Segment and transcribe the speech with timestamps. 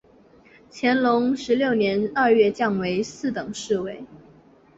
[0.71, 4.03] 乾隆十六年二月降为四等侍卫。